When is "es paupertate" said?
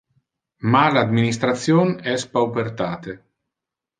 2.13-3.17